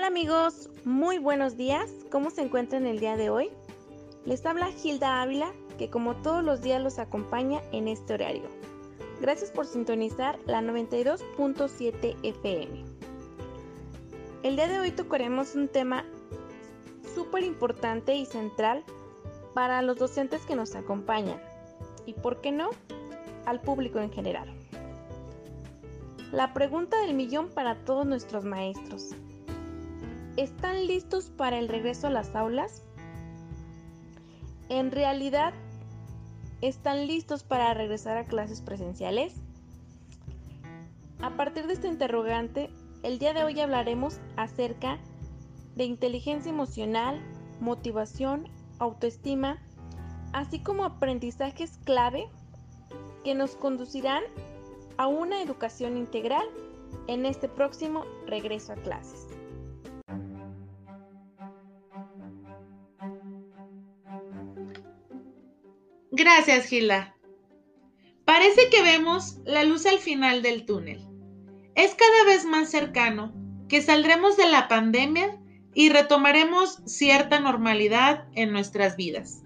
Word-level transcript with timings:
Hola 0.00 0.06
amigos, 0.06 0.70
muy 0.86 1.18
buenos 1.18 1.58
días. 1.58 1.90
¿Cómo 2.10 2.30
se 2.30 2.40
encuentran 2.40 2.86
el 2.86 3.00
día 3.00 3.18
de 3.18 3.28
hoy? 3.28 3.50
Les 4.24 4.46
habla 4.46 4.72
Gilda 4.72 5.20
Ávila, 5.20 5.52
que 5.76 5.90
como 5.90 6.16
todos 6.16 6.42
los 6.42 6.62
días 6.62 6.80
los 6.82 6.98
acompaña 6.98 7.60
en 7.70 7.86
este 7.86 8.14
horario. 8.14 8.44
Gracias 9.20 9.50
por 9.50 9.66
sintonizar 9.66 10.38
la 10.46 10.62
92.7 10.62 12.16
FM. 12.22 12.82
El 14.42 14.56
día 14.56 14.68
de 14.68 14.80
hoy 14.80 14.90
tocaremos 14.90 15.54
un 15.54 15.68
tema 15.68 16.06
súper 17.14 17.44
importante 17.44 18.14
y 18.14 18.24
central 18.24 18.82
para 19.52 19.82
los 19.82 19.98
docentes 19.98 20.46
que 20.46 20.56
nos 20.56 20.76
acompañan 20.76 21.42
y, 22.06 22.14
por 22.14 22.40
qué 22.40 22.52
no, 22.52 22.70
al 23.44 23.60
público 23.60 23.98
en 23.98 24.10
general. 24.10 24.50
La 26.32 26.54
pregunta 26.54 26.98
del 27.02 27.12
millón 27.12 27.50
para 27.50 27.84
todos 27.84 28.06
nuestros 28.06 28.46
maestros. 28.46 29.14
¿Están 30.40 30.86
listos 30.86 31.28
para 31.28 31.58
el 31.58 31.68
regreso 31.68 32.06
a 32.06 32.10
las 32.10 32.34
aulas? 32.34 32.82
¿En 34.70 34.90
realidad 34.90 35.52
están 36.62 37.06
listos 37.06 37.42
para 37.42 37.74
regresar 37.74 38.16
a 38.16 38.24
clases 38.24 38.62
presenciales? 38.62 39.34
A 41.20 41.36
partir 41.36 41.66
de 41.66 41.74
este 41.74 41.88
interrogante, 41.88 42.70
el 43.02 43.18
día 43.18 43.34
de 43.34 43.44
hoy 43.44 43.60
hablaremos 43.60 44.18
acerca 44.38 44.98
de 45.76 45.84
inteligencia 45.84 46.48
emocional, 46.48 47.20
motivación, 47.60 48.48
autoestima, 48.78 49.58
así 50.32 50.58
como 50.60 50.86
aprendizajes 50.86 51.76
clave 51.84 52.30
que 53.24 53.34
nos 53.34 53.56
conducirán 53.56 54.22
a 54.96 55.06
una 55.06 55.42
educación 55.42 55.98
integral 55.98 56.46
en 57.08 57.26
este 57.26 57.46
próximo 57.46 58.06
regreso 58.26 58.72
a 58.72 58.76
clases. 58.76 59.29
Gracias, 66.20 66.66
Gila. 66.66 67.16
Parece 68.26 68.68
que 68.68 68.82
vemos 68.82 69.38
la 69.46 69.64
luz 69.64 69.86
al 69.86 69.98
final 69.98 70.42
del 70.42 70.66
túnel. 70.66 71.02
Es 71.74 71.94
cada 71.94 72.24
vez 72.26 72.44
más 72.44 72.70
cercano 72.70 73.32
que 73.70 73.80
saldremos 73.80 74.36
de 74.36 74.46
la 74.46 74.68
pandemia 74.68 75.40
y 75.72 75.88
retomaremos 75.88 76.82
cierta 76.84 77.40
normalidad 77.40 78.28
en 78.34 78.52
nuestras 78.52 78.96
vidas. 78.96 79.44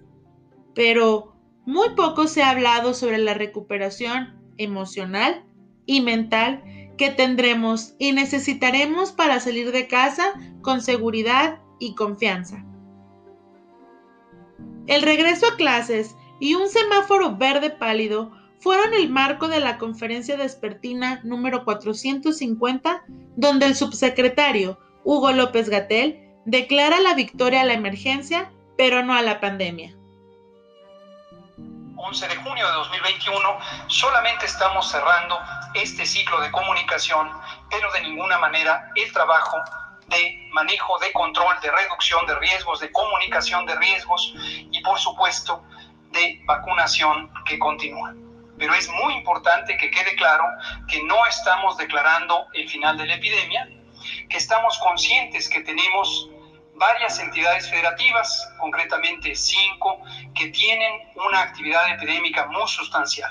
Pero 0.73 1.37
muy 1.65 1.91
poco 1.95 2.27
se 2.27 2.43
ha 2.43 2.49
hablado 2.49 2.93
sobre 2.93 3.19
la 3.19 3.35
recuperación 3.35 4.37
emocional 4.57 5.45
y 5.85 6.01
mental 6.01 6.61
que 6.97 7.09
tendremos 7.09 7.95
y 7.99 8.11
necesitaremos 8.11 9.13
para 9.13 9.39
salir 9.39 9.71
de 9.71 9.87
casa 9.87 10.33
con 10.61 10.81
seguridad 10.81 11.61
y 11.79 11.95
confianza. 11.95 12.65
El 14.87 15.03
regreso 15.03 15.47
a 15.47 15.55
clases 15.55 16.17
y 16.39 16.55
un 16.55 16.69
semáforo 16.69 17.35
verde 17.35 17.69
pálido 17.69 18.31
fueron 18.59 18.93
el 18.93 19.09
marco 19.09 19.47
de 19.47 19.59
la 19.59 19.77
conferencia 19.77 20.37
despertina 20.37 21.19
número 21.23 21.63
450, 21.65 23.03
donde 23.35 23.67
el 23.67 23.75
subsecretario 23.75 24.79
Hugo 25.03 25.31
López 25.31 25.69
Gatel 25.69 26.19
declara 26.45 26.99
la 26.99 27.13
victoria 27.13 27.61
a 27.61 27.65
la 27.65 27.73
emergencia, 27.73 28.51
pero 28.77 29.03
no 29.03 29.13
a 29.13 29.21
la 29.21 29.39
pandemia. 29.39 29.95
11 31.97 32.27
de 32.27 32.35
junio 32.35 32.67
de 32.67 32.73
2021, 32.73 33.57
solamente 33.87 34.45
estamos 34.45 34.89
cerrando 34.89 35.39
este 35.73 36.05
ciclo 36.05 36.39
de 36.41 36.51
comunicación, 36.51 37.29
pero 37.69 37.91
de 37.93 38.01
ninguna 38.01 38.37
manera 38.37 38.91
el 38.95 39.11
trabajo 39.11 39.57
de 40.07 40.49
manejo, 40.51 40.99
de 40.99 41.11
control, 41.13 41.55
de 41.61 41.71
reducción 41.71 42.25
de 42.27 42.35
riesgos, 42.39 42.79
de 42.79 42.91
comunicación 42.91 43.65
de 43.65 43.75
riesgos 43.75 44.33
y 44.71 44.81
por 44.81 44.99
supuesto 44.99 45.63
de 46.15 46.41
vacunación 46.45 47.29
que 47.45 47.59
continúa. 47.59 48.15
Pero 48.57 48.73
es 48.73 48.89
muy 48.89 49.13
importante 49.15 49.77
que 49.77 49.91
quede 49.91 50.15
claro 50.15 50.45
que 50.87 51.03
no 51.03 51.25
estamos 51.27 51.77
declarando 51.77 52.47
el 52.53 52.67
final 52.69 52.97
de 52.97 53.05
la 53.05 53.15
epidemia, 53.15 53.69
que 54.29 54.37
estamos 54.37 54.79
conscientes 54.79 55.49
que 55.49 55.61
tenemos 55.61 56.29
varias 56.75 57.19
entidades 57.19 57.69
federativas, 57.69 58.49
concretamente 58.59 59.35
cinco, 59.35 60.01
que 60.33 60.47
tienen 60.49 60.93
una 61.27 61.41
actividad 61.41 61.93
epidémica 61.93 62.47
muy 62.47 62.67
sustancial. 62.67 63.29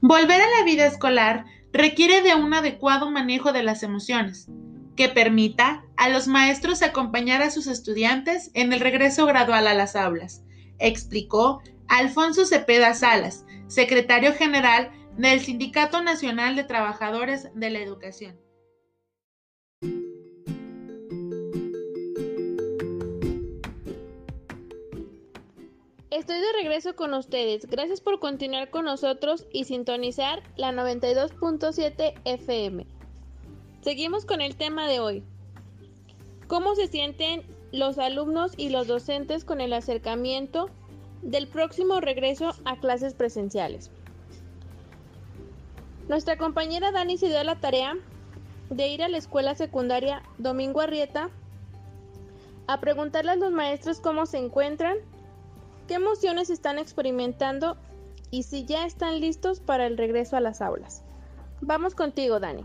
Volver 0.00 0.40
a 0.40 0.58
la 0.58 0.64
vida 0.64 0.86
escolar 0.86 1.44
requiere 1.72 2.22
de 2.22 2.34
un 2.34 2.52
adecuado 2.54 3.10
manejo 3.10 3.52
de 3.52 3.62
las 3.62 3.82
emociones, 3.82 4.48
que 4.96 5.08
permita 5.08 5.84
a 5.96 6.08
los 6.08 6.26
maestros 6.26 6.82
acompañar 6.82 7.40
a 7.40 7.50
sus 7.50 7.66
estudiantes 7.66 8.50
en 8.54 8.72
el 8.72 8.80
regreso 8.80 9.26
gradual 9.26 9.66
a 9.66 9.74
las 9.74 9.96
aulas 9.96 10.42
explicó 10.82 11.62
Alfonso 11.88 12.44
Cepeda 12.44 12.94
Salas, 12.94 13.44
secretario 13.66 14.34
general 14.34 14.90
del 15.16 15.40
Sindicato 15.40 16.02
Nacional 16.02 16.56
de 16.56 16.64
Trabajadores 16.64 17.48
de 17.54 17.70
la 17.70 17.80
Educación. 17.80 18.38
Estoy 26.10 26.38
de 26.40 26.52
regreso 26.52 26.94
con 26.94 27.14
ustedes. 27.14 27.66
Gracias 27.66 28.00
por 28.00 28.20
continuar 28.20 28.70
con 28.70 28.84
nosotros 28.84 29.46
y 29.50 29.64
sintonizar 29.64 30.42
la 30.56 30.70
92.7 30.70 32.14
FM. 32.24 32.86
Seguimos 33.80 34.24
con 34.24 34.40
el 34.40 34.56
tema 34.56 34.86
de 34.86 35.00
hoy. 35.00 35.24
¿Cómo 36.48 36.74
se 36.74 36.86
sienten 36.86 37.42
los 37.72 37.98
alumnos 37.98 38.52
y 38.56 38.68
los 38.68 38.86
docentes 38.86 39.44
con 39.44 39.60
el 39.60 39.72
acercamiento 39.72 40.68
del 41.22 41.48
próximo 41.48 42.00
regreso 42.00 42.54
a 42.64 42.76
clases 42.76 43.14
presenciales. 43.14 43.90
Nuestra 46.08 46.36
compañera 46.36 46.92
Dani 46.92 47.16
se 47.16 47.28
dio 47.28 47.42
la 47.42 47.56
tarea 47.56 47.94
de 48.68 48.88
ir 48.88 49.02
a 49.02 49.08
la 49.08 49.18
escuela 49.18 49.54
secundaria 49.54 50.22
Domingo 50.38 50.80
Arrieta 50.80 51.30
a 52.66 52.80
preguntarle 52.80 53.32
a 53.32 53.36
los 53.36 53.52
maestros 53.52 54.00
cómo 54.00 54.26
se 54.26 54.38
encuentran, 54.38 54.96
qué 55.88 55.94
emociones 55.94 56.50
están 56.50 56.78
experimentando 56.78 57.76
y 58.30 58.44
si 58.44 58.64
ya 58.64 58.84
están 58.86 59.20
listos 59.20 59.60
para 59.60 59.86
el 59.86 59.96
regreso 59.96 60.36
a 60.36 60.40
las 60.40 60.60
aulas. 60.60 61.02
Vamos 61.60 61.94
contigo, 61.94 62.40
Dani. 62.40 62.64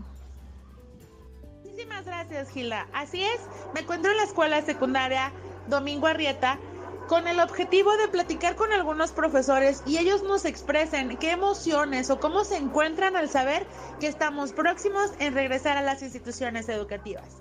Muchísimas 1.78 2.06
gracias, 2.06 2.50
Gila. 2.50 2.88
Así 2.92 3.22
es, 3.22 3.40
me 3.72 3.82
encuentro 3.82 4.10
en 4.10 4.16
la 4.16 4.24
escuela 4.24 4.60
secundaria 4.62 5.30
Domingo 5.68 6.08
Arrieta 6.08 6.58
con 7.06 7.28
el 7.28 7.38
objetivo 7.38 7.96
de 7.96 8.08
platicar 8.08 8.56
con 8.56 8.72
algunos 8.72 9.12
profesores 9.12 9.84
y 9.86 9.98
ellos 9.98 10.24
nos 10.24 10.44
expresen 10.44 11.16
qué 11.18 11.30
emociones 11.30 12.10
o 12.10 12.18
cómo 12.18 12.42
se 12.42 12.56
encuentran 12.56 13.14
al 13.14 13.28
saber 13.28 13.64
que 14.00 14.08
estamos 14.08 14.52
próximos 14.52 15.12
en 15.20 15.34
regresar 15.34 15.76
a 15.76 15.82
las 15.82 16.02
instituciones 16.02 16.68
educativas. 16.68 17.36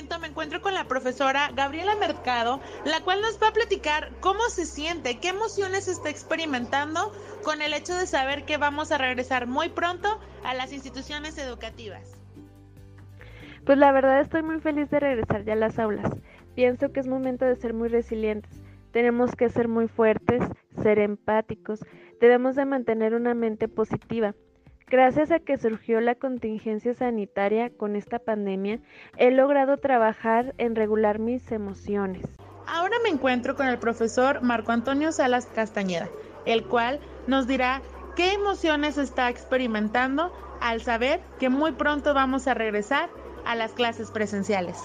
En 0.00 0.06
momento 0.06 0.20
me 0.22 0.28
encuentro 0.28 0.62
con 0.62 0.72
la 0.72 0.84
profesora 0.84 1.50
Gabriela 1.54 1.94
Mercado, 1.94 2.58
la 2.86 3.02
cual 3.04 3.20
nos 3.20 3.38
va 3.38 3.48
a 3.48 3.52
platicar 3.52 4.10
cómo 4.20 4.40
se 4.48 4.64
siente, 4.64 5.18
qué 5.20 5.28
emociones 5.28 5.88
está 5.88 6.08
experimentando 6.08 7.12
con 7.44 7.60
el 7.60 7.74
hecho 7.74 7.94
de 7.94 8.06
saber 8.06 8.46
que 8.46 8.56
vamos 8.56 8.92
a 8.92 8.96
regresar 8.96 9.46
muy 9.46 9.68
pronto 9.68 10.18
a 10.42 10.54
las 10.54 10.72
instituciones 10.72 11.36
educativas. 11.36 12.18
Pues 13.66 13.76
la 13.76 13.92
verdad 13.92 14.22
estoy 14.22 14.42
muy 14.42 14.58
feliz 14.60 14.88
de 14.88 15.00
regresar 15.00 15.44
ya 15.44 15.52
a 15.52 15.56
las 15.56 15.78
aulas. 15.78 16.10
Pienso 16.54 16.90
que 16.92 17.00
es 17.00 17.06
momento 17.06 17.44
de 17.44 17.56
ser 17.56 17.74
muy 17.74 17.90
resilientes. 17.90 18.62
Tenemos 18.92 19.36
que 19.36 19.50
ser 19.50 19.68
muy 19.68 19.86
fuertes, 19.86 20.42
ser 20.82 20.98
empáticos. 20.98 21.84
Debemos 22.22 22.56
de 22.56 22.64
mantener 22.64 23.12
una 23.12 23.34
mente 23.34 23.68
positiva. 23.68 24.34
Gracias 24.90 25.30
a 25.30 25.38
que 25.38 25.56
surgió 25.56 26.00
la 26.00 26.16
contingencia 26.16 26.94
sanitaria 26.94 27.70
con 27.70 27.94
esta 27.94 28.18
pandemia, 28.18 28.80
he 29.16 29.30
logrado 29.30 29.76
trabajar 29.76 30.52
en 30.58 30.74
regular 30.74 31.20
mis 31.20 31.52
emociones. 31.52 32.26
Ahora 32.66 32.96
me 33.04 33.08
encuentro 33.08 33.54
con 33.54 33.68
el 33.68 33.78
profesor 33.78 34.42
Marco 34.42 34.72
Antonio 34.72 35.12
Salas 35.12 35.46
Castañeda, 35.46 36.08
el 36.44 36.64
cual 36.64 36.98
nos 37.28 37.46
dirá 37.46 37.82
qué 38.16 38.32
emociones 38.32 38.98
está 38.98 39.30
experimentando 39.30 40.32
al 40.60 40.80
saber 40.80 41.20
que 41.38 41.50
muy 41.50 41.70
pronto 41.70 42.12
vamos 42.12 42.48
a 42.48 42.54
regresar 42.54 43.10
a 43.46 43.54
las 43.54 43.72
clases 43.74 44.10
presenciales. 44.10 44.76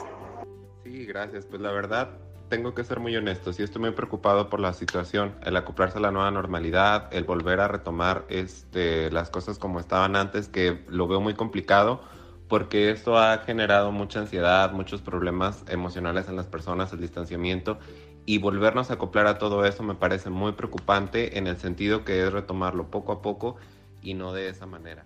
Sí, 0.83 1.07
gracias. 1.07 1.47
Pues 1.47 1.63
la 1.63 1.71
verdad, 1.71 2.19
tengo 2.49 2.73
que 2.73 2.83
ser 2.83 2.99
muy 2.99 3.15
honesto, 3.15 3.53
sí 3.53 3.63
estoy 3.63 3.81
muy 3.81 3.91
preocupado 3.91 4.49
por 4.49 4.59
la 4.59 4.73
situación, 4.73 5.35
el 5.43 5.55
acoplarse 5.55 5.97
a 5.97 6.01
la 6.01 6.11
nueva 6.11 6.31
normalidad, 6.31 7.07
el 7.11 7.23
volver 7.23 7.59
a 7.59 7.67
retomar 7.67 8.25
este, 8.29 9.11
las 9.11 9.29
cosas 9.29 9.57
como 9.57 9.79
estaban 9.79 10.15
antes, 10.15 10.47
que 10.47 10.83
lo 10.87 11.07
veo 11.07 11.21
muy 11.21 11.33
complicado 11.33 12.01
porque 12.47 12.91
esto 12.91 13.17
ha 13.17 13.39
generado 13.39 13.91
mucha 13.91 14.19
ansiedad, 14.19 14.71
muchos 14.71 15.01
problemas 15.01 15.63
emocionales 15.67 16.29
en 16.29 16.35
las 16.35 16.45
personas, 16.45 16.93
el 16.93 17.01
distanciamiento 17.01 17.79
y 18.25 18.37
volvernos 18.37 18.89
a 18.89 18.95
acoplar 18.95 19.27
a 19.27 19.37
todo 19.37 19.65
eso 19.65 19.83
me 19.83 19.95
parece 19.95 20.29
muy 20.29 20.53
preocupante 20.53 21.37
en 21.37 21.47
el 21.47 21.57
sentido 21.57 22.03
que 22.05 22.25
es 22.25 22.31
retomarlo 22.31 22.89
poco 22.89 23.11
a 23.11 23.21
poco 23.21 23.57
y 24.01 24.13
no 24.13 24.33
de 24.33 24.49
esa 24.49 24.65
manera. 24.65 25.05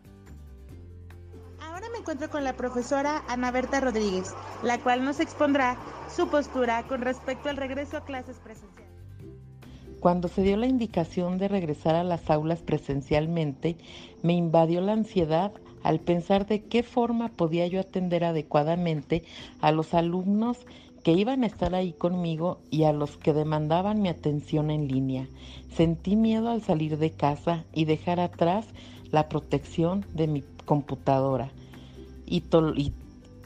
Encuentro 2.10 2.32
con 2.32 2.44
la 2.44 2.54
profesora 2.54 3.24
Ana 3.28 3.52
Berta 3.52 3.80
Rodríguez, 3.80 4.34
la 4.64 4.80
cual 4.80 5.06
nos 5.06 5.20
expondrá 5.20 5.78
su 6.12 6.28
postura 6.28 6.82
con 6.88 7.02
respecto 7.02 7.50
al 7.50 7.58
regreso 7.58 7.98
a 7.98 8.04
clases 8.04 8.38
presenciales. 8.40 8.92
Cuando 10.00 10.28
se 10.28 10.42
dio 10.42 10.58
la 10.58 10.66
indicación 10.66 11.38
de 11.38 11.48
regresar 11.48 11.94
a 11.94 12.04
las 12.04 12.28
aulas 12.32 12.64
presencialmente, 12.64 13.78
me 14.24 14.34
invadió 14.34 14.82
la 14.82 14.94
ansiedad 14.94 15.52
al 15.84 16.00
pensar 16.00 16.48
de 16.48 16.64
qué 16.64 16.82
forma 16.82 17.28
podía 17.30 17.68
yo 17.68 17.80
atender 17.80 18.24
adecuadamente 18.24 19.24
a 19.62 19.72
los 19.72 19.94
alumnos 19.94 20.58
que 21.04 21.12
iban 21.12 21.44
a 21.44 21.46
estar 21.46 21.76
ahí 21.76 21.94
conmigo 21.94 22.60
y 22.72 22.86
a 22.86 22.92
los 22.92 23.18
que 23.18 23.34
demandaban 23.34 24.02
mi 24.02 24.10
atención 24.10 24.72
en 24.72 24.88
línea. 24.88 25.28
Sentí 25.76 26.16
miedo 26.16 26.50
al 26.50 26.64
salir 26.64 26.98
de 26.98 27.12
casa 27.12 27.66
y 27.72 27.86
dejar 27.86 28.20
atrás 28.20 28.66
la 29.12 29.30
protección 29.30 30.08
de 30.16 30.26
mi 30.26 30.44
computadora 30.66 31.52
y, 32.30 32.44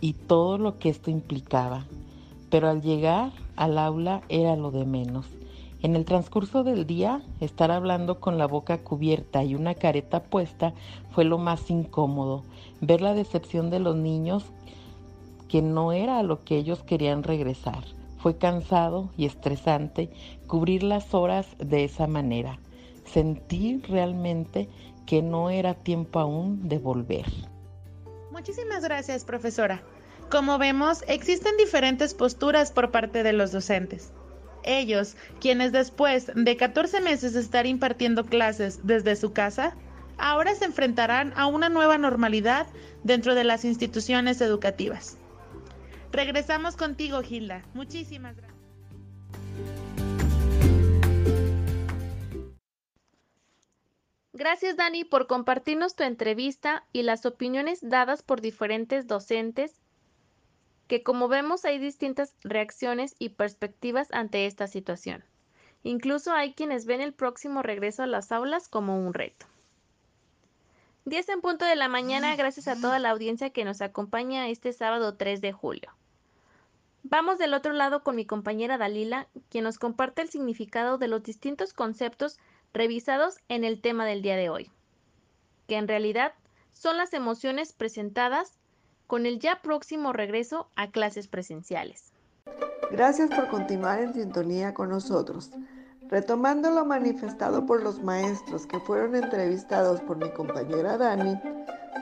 y, 0.01 0.13
todo 0.13 0.57
lo 0.57 0.77
que 0.77 0.89
esto 0.89 1.09
implicaba. 1.09 1.85
Pero 2.49 2.69
al 2.69 2.81
llegar 2.81 3.31
al 3.55 3.77
aula 3.77 4.21
era 4.29 4.55
lo 4.55 4.71
de 4.71 4.85
menos. 4.85 5.25
En 5.81 5.95
el 5.95 6.05
transcurso 6.05 6.63
del 6.63 6.85
día, 6.85 7.21
estar 7.39 7.71
hablando 7.71 8.19
con 8.19 8.37
la 8.37 8.47
boca 8.47 8.77
cubierta 8.83 9.43
y 9.43 9.55
una 9.55 9.75
careta 9.75 10.23
puesta 10.23 10.73
fue 11.11 11.25
lo 11.25 11.37
más 11.37 11.69
incómodo. 11.69 12.43
Ver 12.81 13.01
la 13.01 13.13
decepción 13.13 13.69
de 13.69 13.79
los 13.79 13.95
niños 13.95 14.45
que 15.47 15.61
no 15.61 15.91
era 15.91 16.19
a 16.19 16.23
lo 16.23 16.43
que 16.43 16.57
ellos 16.57 16.83
querían 16.83 17.23
regresar. 17.23 17.83
Fue 18.17 18.37
cansado 18.37 19.09
y 19.17 19.25
estresante 19.25 20.09
cubrir 20.47 20.83
las 20.83 21.13
horas 21.13 21.47
de 21.59 21.83
esa 21.83 22.07
manera. 22.07 22.59
Sentí 23.03 23.81
realmente 23.87 24.69
que 25.05 25.21
no 25.21 25.49
era 25.49 25.73
tiempo 25.73 26.19
aún 26.19 26.69
de 26.69 26.79
volver. 26.79 27.25
Muchísimas 28.33 28.83
gracias, 28.83 29.23
profesora. 29.25 29.83
Como 30.31 30.57
vemos, 30.57 31.03
existen 31.07 31.55
diferentes 31.55 32.15
posturas 32.15 32.71
por 32.71 32.89
parte 32.89 33.21
de 33.21 33.31
los 33.31 33.51
docentes. 33.51 34.11
Ellos, 34.63 35.15
quienes 35.39 35.71
después 35.71 36.31
de 36.33 36.57
14 36.57 36.99
meses 37.01 37.33
de 37.33 37.41
estar 37.41 37.67
impartiendo 37.67 38.25
clases 38.25 38.79
desde 38.87 39.15
su 39.15 39.33
casa, 39.33 39.75
ahora 40.17 40.55
se 40.55 40.65
enfrentarán 40.65 41.31
a 41.35 41.45
una 41.45 41.69
nueva 41.69 41.99
normalidad 41.99 42.65
dentro 43.03 43.35
de 43.35 43.43
las 43.43 43.65
instituciones 43.65 44.41
educativas. 44.41 45.19
Regresamos 46.11 46.75
contigo, 46.75 47.21
Gilda. 47.21 47.61
Muchísimas 47.75 48.35
gracias. 48.35 48.62
Gracias 54.35 54.75
Dani 54.75 55.03
por 55.03 55.27
compartirnos 55.27 55.95
tu 55.95 56.01
entrevista 56.01 56.83
y 56.91 57.03
las 57.03 57.23
opiniones 57.27 57.87
dadas 57.87 58.23
por 58.23 58.41
diferentes 58.41 59.05
docentes, 59.05 59.79
que 60.87 61.03
como 61.03 61.27
vemos 61.27 61.65
hay 61.65 61.77
distintas 61.77 62.35
reacciones 62.43 63.15
y 63.19 63.29
perspectivas 63.29 64.07
ante 64.11 64.47
esta 64.47 64.65
situación. 64.65 65.23
Incluso 65.83 66.33
hay 66.33 66.53
quienes 66.53 66.87
ven 66.87 66.99
el 66.99 67.13
próximo 67.13 67.61
regreso 67.61 68.01
a 68.01 68.07
las 68.07 68.31
aulas 68.31 68.67
como 68.69 68.97
un 69.05 69.13
reto. 69.13 69.45
10 71.05 71.29
en 71.29 71.41
punto 71.41 71.65
de 71.65 71.75
la 71.75 71.87
mañana, 71.87 72.35
gracias 72.35 72.67
a 72.67 72.79
toda 72.79 72.97
la 72.97 73.11
audiencia 73.11 73.51
que 73.51 73.65
nos 73.65 73.81
acompaña 73.81 74.47
este 74.47 74.73
sábado 74.73 75.15
3 75.15 75.41
de 75.41 75.51
julio. 75.51 75.91
Vamos 77.03 77.37
del 77.37 77.53
otro 77.53 77.73
lado 77.73 78.01
con 78.01 78.15
mi 78.15 78.25
compañera 78.25 78.79
Dalila, 78.79 79.27
quien 79.49 79.65
nos 79.65 79.77
comparte 79.77 80.23
el 80.23 80.29
significado 80.29 80.97
de 80.97 81.09
los 81.09 81.21
distintos 81.21 81.73
conceptos 81.73 82.39
revisados 82.73 83.37
en 83.49 83.63
el 83.63 83.81
tema 83.81 84.05
del 84.05 84.21
día 84.21 84.35
de 84.35 84.49
hoy, 84.49 84.71
que 85.67 85.77
en 85.77 85.87
realidad 85.87 86.33
son 86.73 86.97
las 86.97 87.13
emociones 87.13 87.71
presentadas 87.71 88.57
con 89.07 89.25
el 89.25 89.39
ya 89.39 89.61
próximo 89.61 90.11
regreso 90.11 90.67
a 90.75 90.89
clases 90.89 91.27
presenciales. 91.27 92.11
Gracias 92.91 93.29
por 93.29 93.47
continuar 93.47 93.99
en 93.99 94.13
sintonía 94.13 94.73
con 94.73 94.89
nosotros. 94.89 95.51
Retomando 96.09 96.69
lo 96.71 96.85
manifestado 96.85 97.65
por 97.65 97.81
los 97.81 98.03
maestros 98.03 98.67
que 98.67 98.79
fueron 98.79 99.15
entrevistados 99.15 100.01
por 100.01 100.17
mi 100.17 100.29
compañera 100.31 100.97
Dani, 100.97 101.39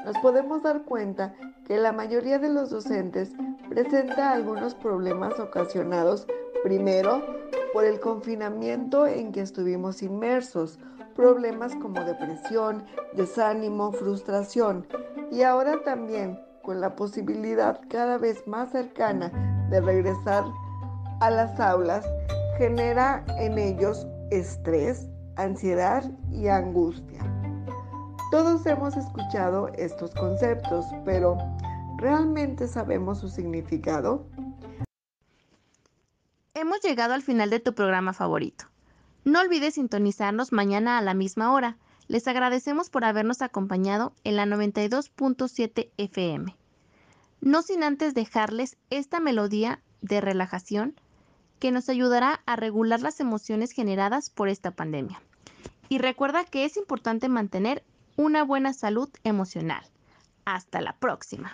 nos 0.06 0.18
podemos 0.18 0.64
dar 0.64 0.84
cuenta 0.84 1.34
que 1.66 1.78
la 1.78 1.92
mayoría 1.92 2.40
de 2.40 2.50
los 2.50 2.70
docentes 2.70 3.32
presenta 3.70 4.32
algunos 4.32 4.74
problemas 4.76 5.40
ocasionados 5.40 6.28
primero 6.64 7.24
por 7.74 7.86
el 7.86 8.00
confinamiento 8.00 9.08
en 9.08 9.32
que 9.32 9.42
estuvimos 9.42 10.04
inmersos, 10.04 10.80
problemas 11.16 11.76
como 11.76 12.04
depresión, 12.04 12.86
desánimo, 13.14 13.92
frustración 13.92 14.86
y 15.32 15.44
ahora 15.44 15.82
también 15.84 16.40
con 16.64 16.82
la 16.82 16.96
posibilidad 16.96 17.80
cada 17.90 18.18
vez 18.18 18.46
más 18.48 18.72
cercana 18.72 19.32
de 19.70 19.82
regresar 19.82 20.44
a 21.22 21.30
las 21.30 21.60
aulas, 21.60 22.06
genera 22.58 23.24
en 23.38 23.58
ellos 23.58 24.08
estrés, 24.32 25.08
ansiedad 25.36 26.04
y 26.32 26.48
angustia. 26.48 27.22
Todos 28.32 28.66
hemos 28.66 28.96
escuchado 28.96 29.68
estos 29.76 30.14
conceptos, 30.16 30.86
pero 31.06 31.38
¿realmente 31.98 32.68
sabemos 32.68 33.20
su 33.20 33.30
significado? 33.30 34.26
Hemos 36.54 36.82
llegado 36.82 37.14
al 37.14 37.22
final 37.22 37.50
de 37.50 37.62
tu 37.62 37.74
programa 37.74 38.12
favorito. 38.12 38.66
No 39.24 39.40
olvides 39.40 39.76
sintonizarnos 39.76 40.52
mañana 40.52 40.98
a 40.98 41.02
la 41.02 41.14
misma 41.14 41.54
hora. 41.54 41.78
Les 42.08 42.28
agradecemos 42.28 42.90
por 42.90 43.06
habernos 43.06 43.42
acompañado 43.42 44.14
en 44.26 44.36
la 44.36 44.46
92.7 44.46 45.92
FM. 45.98 46.58
No 47.40 47.62
sin 47.62 47.84
antes 47.84 48.14
dejarles 48.14 48.76
esta 48.90 49.22
melodía 49.22 49.82
de 50.02 50.20
relajación 50.20 51.00
que 51.60 51.72
nos 51.72 51.88
ayudará 51.88 52.42
a 52.46 52.58
regular 52.58 53.00
las 53.00 53.22
emociones 53.22 53.72
generadas 53.72 54.30
por 54.30 54.50
esta 54.50 54.72
pandemia. 54.72 55.22
Y 55.88 56.00
recuerda 56.00 56.44
que 56.44 56.66
es 56.66 56.76
importante 56.76 57.30
mantener 57.30 57.82
una 58.18 58.44
buena 58.44 58.74
salud 58.74 59.10
emocional. 59.24 59.86
Hasta 60.44 60.82
la 60.82 60.98
próxima. 60.98 61.54